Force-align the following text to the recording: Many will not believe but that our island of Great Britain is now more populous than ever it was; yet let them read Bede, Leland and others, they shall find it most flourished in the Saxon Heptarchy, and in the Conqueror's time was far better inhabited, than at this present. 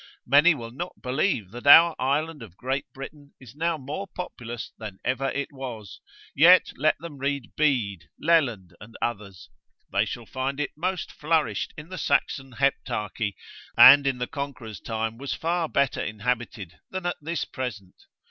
Many 0.25 0.55
will 0.55 0.71
not 0.71 0.99
believe 0.99 1.51
but 1.51 1.65
that 1.65 1.69
our 1.69 1.95
island 1.99 2.41
of 2.41 2.57
Great 2.57 2.91
Britain 2.91 3.35
is 3.39 3.53
now 3.55 3.77
more 3.77 4.07
populous 4.07 4.71
than 4.79 4.97
ever 5.05 5.27
it 5.29 5.49
was; 5.51 6.01
yet 6.33 6.71
let 6.75 6.97
them 6.97 7.19
read 7.19 7.55
Bede, 7.55 8.09
Leland 8.19 8.75
and 8.81 8.97
others, 8.99 9.47
they 9.91 10.05
shall 10.05 10.25
find 10.25 10.59
it 10.59 10.71
most 10.75 11.11
flourished 11.11 11.71
in 11.77 11.89
the 11.89 11.99
Saxon 11.99 12.53
Heptarchy, 12.53 13.35
and 13.77 14.07
in 14.07 14.17
the 14.17 14.25
Conqueror's 14.25 14.79
time 14.79 15.19
was 15.19 15.35
far 15.35 15.69
better 15.69 16.01
inhabited, 16.03 16.79
than 16.89 17.05
at 17.05 17.17
this 17.21 17.45
present. 17.45 18.05